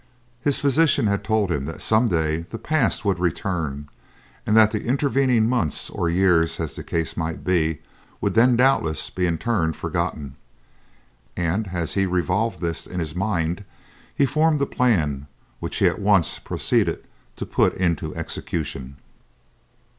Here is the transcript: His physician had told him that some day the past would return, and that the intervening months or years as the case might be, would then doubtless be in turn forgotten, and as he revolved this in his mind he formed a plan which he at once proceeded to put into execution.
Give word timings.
His 0.41 0.57
physician 0.57 1.05
had 1.05 1.23
told 1.23 1.51
him 1.51 1.65
that 1.65 1.79
some 1.79 2.07
day 2.07 2.39
the 2.39 2.57
past 2.57 3.05
would 3.05 3.19
return, 3.19 3.87
and 4.47 4.57
that 4.57 4.71
the 4.71 4.83
intervening 4.83 5.47
months 5.47 5.91
or 5.91 6.09
years 6.09 6.59
as 6.59 6.75
the 6.75 6.83
case 6.83 7.15
might 7.15 7.43
be, 7.43 7.81
would 8.19 8.33
then 8.33 8.55
doubtless 8.55 9.11
be 9.11 9.27
in 9.27 9.37
turn 9.37 9.73
forgotten, 9.73 10.37
and 11.37 11.67
as 11.67 11.93
he 11.93 12.07
revolved 12.07 12.61
this 12.61 12.87
in 12.87 12.99
his 12.99 13.13
mind 13.13 13.63
he 14.15 14.25
formed 14.25 14.59
a 14.63 14.65
plan 14.65 15.27
which 15.59 15.75
he 15.77 15.87
at 15.87 16.01
once 16.01 16.39
proceeded 16.39 17.03
to 17.35 17.45
put 17.45 17.75
into 17.75 18.15
execution. 18.15 18.97